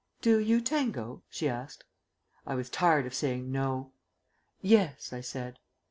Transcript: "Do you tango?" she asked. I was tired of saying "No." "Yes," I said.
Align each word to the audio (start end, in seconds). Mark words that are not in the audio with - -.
"Do 0.19 0.39
you 0.39 0.61
tango?" 0.61 1.21
she 1.29 1.47
asked. 1.47 1.83
I 2.47 2.55
was 2.55 2.71
tired 2.71 3.05
of 3.05 3.13
saying 3.13 3.51
"No." 3.51 3.93
"Yes," 4.63 5.13
I 5.13 5.21
said. 5.21 5.59